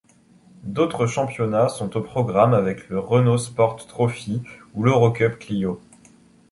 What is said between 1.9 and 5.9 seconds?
au programme avec le Renault Sport Trophy ou l'Eurocup Clio.